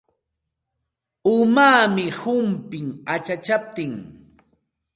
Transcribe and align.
Umaami 1.35 2.05
humpin 2.19 2.87
achachaptin. 3.13 3.93